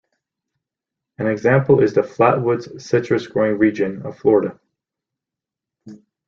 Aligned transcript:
An 1.19 1.27
example 1.27 1.79
is 1.79 1.93
the 1.93 2.01
flatwoods 2.01 2.81
citrus-growing 2.81 3.59
region 3.59 4.01
of 4.03 4.17
Florida. 4.17 4.59